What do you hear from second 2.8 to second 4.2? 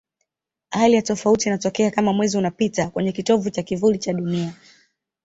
kwenye kitovu cha kivuli cha